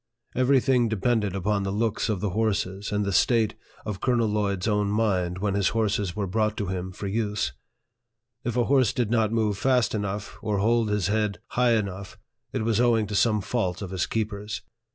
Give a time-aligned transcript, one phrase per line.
[0.33, 3.53] Every thing de pended upon the looks of the horses, and the state
[3.85, 7.53] of Colonel Lloyd's own mind when his horses were brought to him for use.
[8.43, 12.17] If a horse did not move fast enough, or hold his head high enough,
[12.51, 14.63] it was owing to some fault of his keepers.